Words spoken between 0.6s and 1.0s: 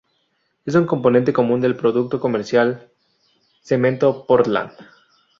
Es un